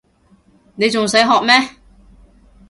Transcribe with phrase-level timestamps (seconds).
[0.77, 1.75] 你仲使學咩